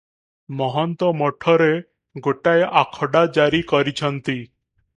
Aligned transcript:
ମହନ୍ତ 0.61 1.09
ମଠରେ 1.19 1.67
ଗୋଟାଏ 2.29 2.65
ଆଖଡା 2.85 3.25
ଜାରି 3.39 3.61
କରିଛନ୍ତି। 3.75 4.39